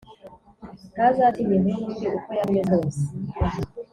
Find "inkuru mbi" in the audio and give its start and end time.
1.57-2.07